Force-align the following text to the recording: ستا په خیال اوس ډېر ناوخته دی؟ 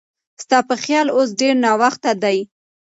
ستا 0.43 0.59
په 0.69 0.75
خیال 0.83 1.07
اوس 1.15 1.29
ډېر 1.39 1.53
ناوخته 1.65 2.11
دی؟ 2.23 2.37